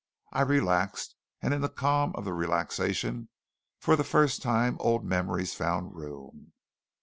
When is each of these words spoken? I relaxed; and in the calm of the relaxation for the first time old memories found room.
I 0.33 0.41
relaxed; 0.41 1.13
and 1.43 1.53
in 1.53 1.61
the 1.61 1.69
calm 1.69 2.13
of 2.15 2.25
the 2.25 2.33
relaxation 2.33 3.29
for 3.79 3.95
the 3.95 4.03
first 4.03 4.41
time 4.41 4.77
old 4.79 5.05
memories 5.05 5.53
found 5.53 5.93
room. 5.95 6.53